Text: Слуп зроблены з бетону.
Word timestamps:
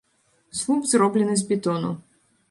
Слуп 0.61 0.87
зроблены 0.93 1.35
з 1.41 1.45
бетону. 1.51 1.91